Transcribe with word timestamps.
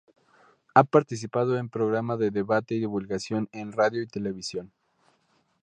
Ha 0.73 0.83
participado 0.83 1.57
en 1.59 1.69
programa 1.69 2.17
de 2.17 2.31
debate 2.31 2.73
y 2.73 2.79
divulgación 2.79 3.49
en 3.51 3.71
radio 3.71 4.01
y 4.01 4.07
televisión. 4.07 4.71